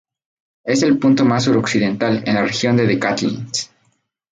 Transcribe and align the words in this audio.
Es 0.63 0.81
el 0.81 0.97
punto 0.97 1.25
más 1.25 1.43
suroccidental 1.43 2.23
de 2.23 2.33
la 2.33 2.41
región 2.41 2.75
de 2.75 2.87
The 2.87 2.97
Catlins. 2.97 3.69